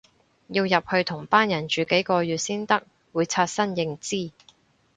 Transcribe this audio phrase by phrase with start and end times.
[0.47, 2.81] 要入去同班人住幾個月先得，
[3.13, 4.31] 會刷新認知